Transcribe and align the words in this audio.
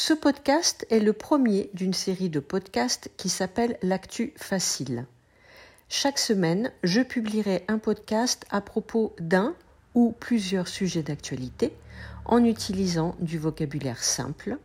Ce 0.00 0.14
podcast 0.14 0.86
est 0.90 1.00
le 1.00 1.12
premier 1.12 1.70
d'une 1.74 1.92
série 1.92 2.28
de 2.30 2.38
podcasts 2.38 3.10
qui 3.16 3.28
s'appelle 3.28 3.76
L'actu 3.82 4.32
facile. 4.36 5.06
Chaque 5.88 6.20
semaine, 6.20 6.70
je 6.84 7.00
publierai 7.00 7.64
un 7.66 7.78
podcast 7.78 8.46
à 8.48 8.60
propos 8.60 9.16
d'un 9.18 9.56
ou 9.96 10.12
plusieurs 10.12 10.68
sujets 10.68 11.02
d'actualité 11.02 11.76
en 12.26 12.44
utilisant 12.44 13.16
du 13.18 13.38
vocabulaire 13.38 14.04
simple 14.04 14.58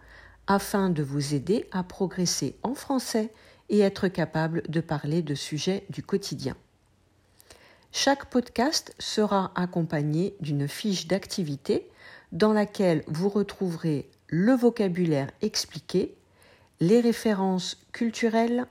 afin 0.45 0.91
de 0.91 1.01
vous 1.01 1.33
aider 1.33 1.67
à 1.71 1.81
progresser 1.81 2.55
en 2.61 2.75
français 2.75 3.31
et 3.69 3.79
être 3.79 4.09
capable 4.09 4.61
de 4.69 4.81
parler 4.81 5.23
de 5.23 5.33
sujets 5.33 5.83
du 5.89 6.03
quotidien. 6.03 6.55
Chaque 7.91 8.29
podcast 8.29 8.93
sera 8.99 9.51
accompagné 9.55 10.35
d'une 10.41 10.67
fiche 10.67 11.07
d'activité 11.07 11.89
dans 12.33 12.53
laquelle 12.53 13.03
vous 13.07 13.29
retrouverez 13.29 14.11
le 14.35 14.53
vocabulaire 14.53 15.29
expliqué, 15.43 16.15
les 16.79 17.01
références 17.01 17.77
culturelles, 17.91 18.65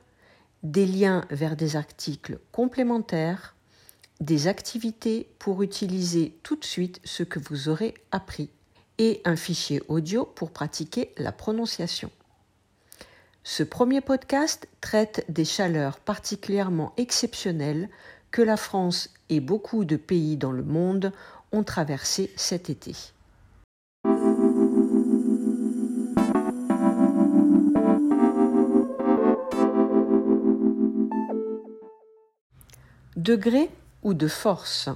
des 0.64 0.86
liens 0.86 1.24
vers 1.30 1.54
des 1.54 1.76
articles 1.76 2.40
complémentaires, 2.50 3.54
des 4.18 4.48
activités 4.48 5.28
pour 5.38 5.62
utiliser 5.62 6.36
tout 6.42 6.56
de 6.56 6.64
suite 6.64 7.00
ce 7.04 7.22
que 7.22 7.38
vous 7.38 7.68
aurez 7.68 7.94
appris 8.10 8.50
et 8.98 9.20
un 9.24 9.36
fichier 9.36 9.80
audio 9.86 10.24
pour 10.24 10.50
pratiquer 10.50 11.14
la 11.16 11.30
prononciation. 11.30 12.10
Ce 13.44 13.62
premier 13.62 14.00
podcast 14.00 14.66
traite 14.80 15.24
des 15.28 15.44
chaleurs 15.44 16.00
particulièrement 16.00 16.92
exceptionnelles 16.96 17.88
que 18.32 18.42
la 18.42 18.56
France 18.56 19.10
et 19.28 19.38
beaucoup 19.38 19.84
de 19.84 19.94
pays 19.94 20.36
dans 20.36 20.50
le 20.50 20.64
monde 20.64 21.12
ont 21.52 21.62
traversées 21.62 22.32
cet 22.34 22.68
été. 22.68 22.96
Degré 33.16 33.68
ou 34.02 34.14
de 34.14 34.26
force 34.26 34.88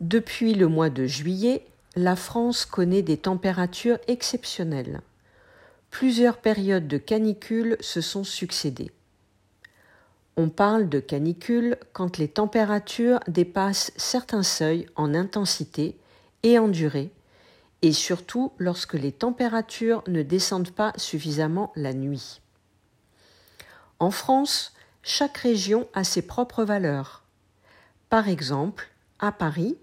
Depuis 0.00 0.54
le 0.54 0.68
mois 0.68 0.88
de 0.88 1.04
juillet, 1.04 1.66
la 1.96 2.16
France 2.16 2.64
connaît 2.64 3.02
des 3.02 3.18
températures 3.18 3.98
exceptionnelles. 4.08 5.02
Plusieurs 5.90 6.38
périodes 6.38 6.88
de 6.88 6.96
canicule 6.96 7.76
se 7.80 8.00
sont 8.00 8.24
succédées. 8.24 8.90
On 10.38 10.48
parle 10.48 10.88
de 10.88 10.98
canicule 10.98 11.76
quand 11.92 12.16
les 12.16 12.28
températures 12.28 13.20
dépassent 13.28 13.92
certains 13.98 14.42
seuils 14.42 14.86
en 14.96 15.14
intensité 15.14 15.98
et 16.42 16.58
en 16.58 16.68
durée, 16.68 17.10
et 17.82 17.92
surtout 17.92 18.50
lorsque 18.56 18.94
les 18.94 19.12
températures 19.12 20.02
ne 20.06 20.22
descendent 20.22 20.72
pas 20.72 20.94
suffisamment 20.96 21.70
la 21.76 21.92
nuit. 21.92 22.40
En 23.98 24.10
France, 24.10 24.72
chaque 25.02 25.38
région 25.38 25.88
a 25.94 26.04
ses 26.04 26.22
propres 26.22 26.64
valeurs. 26.64 27.24
Par 28.08 28.28
exemple, 28.28 28.90
à 29.18 29.32
Paris, 29.32 29.76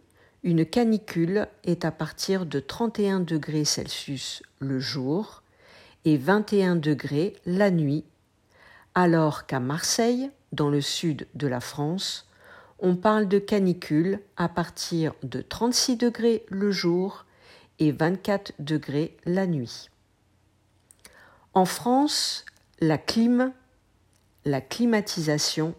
une 0.43 0.65
canicule 0.65 1.47
est 1.63 1.83
à 1.83 1.91
partir 1.91 2.45
de 2.45 2.59
31 2.59 3.19
degrés 3.19 3.65
Celsius 3.65 4.41
le 4.59 4.79
jour 4.79 5.43
et 6.05 6.15
21 6.15 6.77
degrés 6.77 7.35
la 7.45 7.71
nuit, 7.71 8.05
alors 8.95 9.45
qu'à 9.45 9.59
Marseille, 9.59 10.31
dans 10.53 10.69
le 10.69 10.81
sud 10.81 11.27
de 11.35 11.47
la 11.47 11.59
France, 11.59 12.29
on 12.79 12.95
parle 12.95 13.27
de 13.27 13.39
canicule 13.39 14.21
à 14.37 14.47
partir 14.47 15.13
de 15.23 15.41
36 15.41 15.97
degrés 15.97 16.45
le 16.47 16.71
jour 16.71 17.25
et 17.79 17.91
24 17.91 18.53
degrés 18.59 19.17
la 19.25 19.45
nuit. 19.47 19.89
En 21.53 21.65
France, 21.65 22.45
la 22.79 22.97
clim 22.97 23.51
la 24.49 24.61
climatisation 24.61 25.75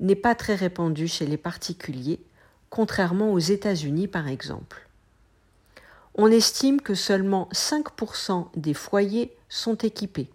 n'est 0.00 0.16
pas 0.16 0.34
très 0.34 0.54
répandue 0.54 1.08
chez 1.08 1.26
les 1.26 1.36
particuliers, 1.36 2.20
contrairement 2.70 3.32
aux 3.32 3.38
États-Unis 3.38 4.08
par 4.08 4.28
exemple. 4.28 4.88
On 6.14 6.30
estime 6.30 6.80
que 6.80 6.94
seulement 6.94 7.48
5% 7.52 8.48
des 8.56 8.74
foyers 8.74 9.36
sont 9.48 9.76
équipés. 9.76 10.30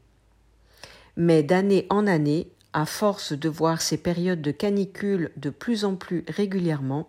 Mais 1.17 1.43
d'année 1.43 1.87
en 1.89 2.07
année, 2.07 2.49
à 2.71 2.85
force 2.85 3.33
de 3.33 3.49
voir 3.49 3.81
ces 3.81 3.97
périodes 3.97 4.41
de 4.41 4.51
canicule 4.51 5.31
de 5.37 5.49
plus 5.49 5.85
en 5.85 5.95
plus 5.95 6.23
régulièrement, 6.27 7.07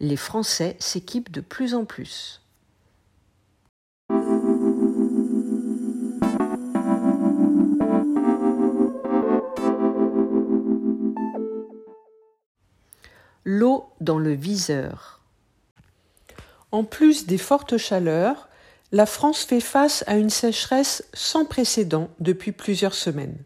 les 0.00 0.16
Français 0.16 0.76
s'équipent 0.78 1.30
de 1.30 1.40
plus 1.40 1.74
en 1.74 1.84
plus. 1.84 2.41
L'eau 13.44 13.90
dans 14.00 14.18
le 14.18 14.32
viseur. 14.32 15.20
En 16.70 16.84
plus 16.84 17.26
des 17.26 17.38
fortes 17.38 17.76
chaleurs, 17.76 18.48
la 18.92 19.06
France 19.06 19.44
fait 19.44 19.60
face 19.60 20.04
à 20.06 20.16
une 20.16 20.30
sécheresse 20.30 21.04
sans 21.14 21.44
précédent 21.44 22.08
depuis 22.20 22.52
plusieurs 22.52 22.94
semaines. 22.94 23.38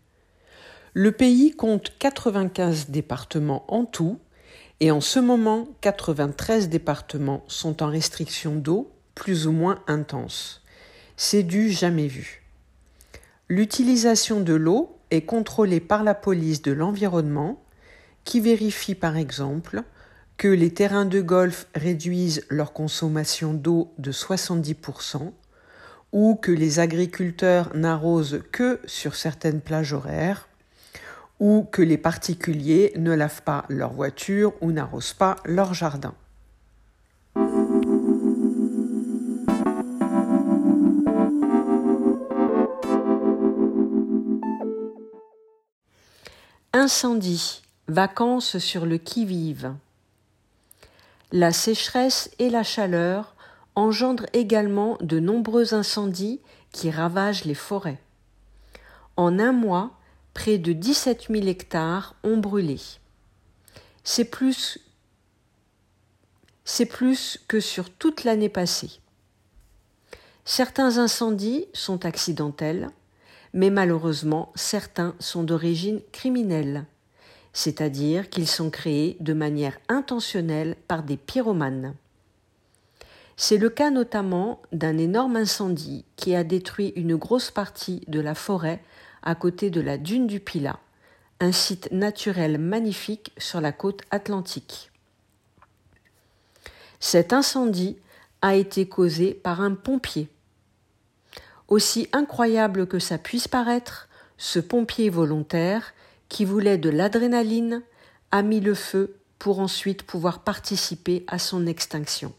Le 0.93 1.13
pays 1.13 1.53
compte 1.53 1.93
95 1.99 2.89
départements 2.89 3.65
en 3.69 3.85
tout, 3.85 4.19
et 4.81 4.91
en 4.91 5.01
ce 5.01 5.19
moment, 5.19 5.69
93 5.81 6.69
départements 6.69 7.45
sont 7.49 7.83
en 7.83 7.89
restriction 7.89 8.55
d'eau 8.55 8.91
plus 9.15 9.47
ou 9.47 9.53
moins 9.53 9.83
intense. 9.87 10.63
C'est 11.17 11.43
du 11.43 11.71
jamais 11.71 12.09
vu. 12.09 12.43
L'utilisation 13.49 14.41
de 14.41 14.55
l'eau 14.55 14.99
est 15.11 15.23
contrôlée 15.23 15.81
par 15.81 16.03
la 16.05 16.15
police 16.15 16.61
de 16.63 16.73
l'environnement 16.73 17.63
qui 18.27 18.41
vérifie 18.41 18.97
par 18.97 19.17
exemple 19.17 19.83
que 20.37 20.49
les 20.49 20.75
terrains 20.75 21.07
de 21.07 21.23
golf 21.23 21.67
réduisent 21.75 22.45
leur 22.51 22.75
consommation 22.75 23.55
d'eau 23.55 23.95
de 23.97 24.13
70% 24.13 25.33
ou 26.13 26.35
que 26.35 26.53
les 26.53 26.79
agriculteurs 26.79 27.75
n'arrosent 27.75 28.43
que 28.53 28.81
sur 28.85 29.15
certaines 29.15 29.61
plages 29.61 29.95
horaires 29.95 30.49
ou 31.39 31.67
que 31.71 31.83
les 31.83 31.97
particuliers 31.97 32.93
ne 32.97 33.15
lavent 33.15 33.43
pas 33.43 33.65
leur 33.69 33.93
voiture 33.93 34.53
ou 34.61 34.73
n'arrosent 34.73 35.15
pas 35.15 35.37
leur 35.45 35.73
jardin. 35.73 36.15
Incendie 46.73 47.63
Vacances 47.89 48.59
sur 48.59 48.85
le 48.85 48.99
qui-vive. 48.99 49.73
La 51.31 51.53
sécheresse 51.53 52.29
et 52.41 52.51
la 52.51 52.65
chaleur 52.65 53.37
engendrent 53.77 54.27
également 54.33 54.99
de 55.03 55.21
nombreux 55.21 55.73
incendies 55.73 56.41
qui 56.73 56.91
ravagent 56.91 57.45
les 57.45 57.55
forêts. 57.55 58.01
En 59.17 59.39
un 59.39 59.53
mois, 59.53 59.93
près 60.35 60.59
de 60.59 60.73
17 60.73 61.29
000 61.31 61.47
hectares 61.47 62.17
ont 62.25 62.39
brûlé. 62.39 62.81
C'est 64.03 64.25
plus, 64.25 64.81
c'est 66.65 66.87
plus 66.87 67.39
que 67.47 67.61
sur 67.61 67.89
toute 67.89 68.25
l'année 68.25 68.49
passée. 68.49 68.99
Certains 70.45 70.99
incendies 70.99 71.67
sont 71.73 72.05
accidentels, 72.05 72.91
mais 73.53 73.71
malheureusement 73.71 74.51
certains 74.57 75.15
sont 75.21 75.45
d'origine 75.45 76.01
criminelle 76.11 76.85
c'est-à-dire 77.57 78.29
qu'ils 78.29 78.49
sont 78.49 78.69
créés 78.69 79.17
de 79.21 79.33
manière 79.33 79.79
intentionnelle 79.89 80.77
par 80.89 81.03
des 81.03 81.17
pyromanes. 81.17 81.95
C'est 83.39 83.57
le 83.57 83.71
cas 83.71 83.89
notamment 83.89 84.61
d'un 84.73 84.99
énorme 84.99 85.37
incendie 85.37 86.05
qui 86.17 86.35
a 86.35 86.45
détruit 86.45 86.93
une 86.97 87.17
grosse 87.17 87.51
partie 87.51 88.03
de 88.09 88.21
la 88.21 88.35
forêt 88.35 88.83
à 89.23 89.35
côté 89.35 89.71
de 89.71 89.81
la 89.81 89.97
dune 89.97 90.27
du 90.27 90.39
Pilat, 90.39 90.79
un 91.41 91.51
site 91.51 91.91
naturel 91.93 92.59
magnifique 92.59 93.33
sur 93.39 93.63
la 93.63 93.73
côte 93.73 94.03
atlantique. 94.11 94.93
Cet 97.01 97.33
incendie 97.33 97.97
a 98.43 98.55
été 98.55 98.87
causé 98.87 99.33
par 99.33 99.63
un 99.63 99.73
pompier. 99.73 100.29
Aussi 101.69 102.07
incroyable 102.13 102.87
que 102.87 102.99
ça 102.99 103.17
puisse 103.17 103.49
paraître, 103.49 104.11
ce 104.37 104.59
pompier 104.59 105.09
volontaire 105.09 105.95
qui 106.29 106.45
voulait 106.45 106.79
de 106.79 106.91
l'adrénaline, 106.91 107.83
a 108.33 108.43
mis 108.43 108.61
le 108.61 108.75
feu 108.75 109.17
pour 109.39 109.61
ensuite 109.61 110.03
pouvoir 110.03 110.43
participer 110.43 111.25
à 111.27 111.39
son 111.39 111.67
extinction. 111.67 112.33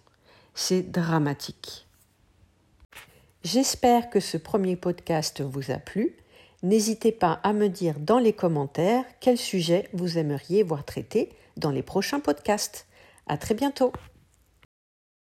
C'est 0.55 0.91
dramatique. 0.91 1.87
J'espère 3.43 4.09
que 4.09 4.19
ce 4.19 4.37
premier 4.37 4.75
podcast 4.75 5.41
vous 5.41 5.71
a 5.71 5.77
plu. 5.77 6.17
N'hésitez 6.63 7.11
pas 7.11 7.39
à 7.43 7.53
me 7.53 7.69
dire 7.69 7.99
dans 7.99 8.19
les 8.19 8.33
commentaires 8.33 9.05
quel 9.19 9.37
sujet 9.37 9.87
vous 9.93 10.17
aimeriez 10.17 10.63
voir 10.63 10.83
traité 10.83 11.29
dans 11.55 11.71
les 11.71 11.83
prochains 11.83 12.19
podcasts. 12.19 12.87
À 13.27 13.37
très 13.37 13.53
bientôt! 13.53 13.93